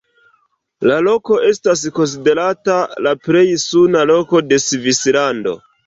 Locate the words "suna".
3.69-4.05